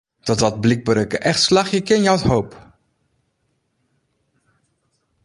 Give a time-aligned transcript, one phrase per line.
[0.27, 2.49] Dat dat blykber ek echt slagje kin, jout hoop.